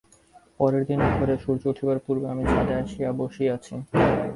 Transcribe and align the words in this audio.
পরের 0.59 0.83
দিন 0.89 0.99
ভোরে 1.11 1.35
সূর্য 1.43 1.63
উঠিবার 1.71 1.97
পূর্বে 2.05 2.25
আমি 2.33 2.43
ছাদে 2.51 2.73
আসিয়া 2.81 3.09
বসিয়াছি। 3.19 3.73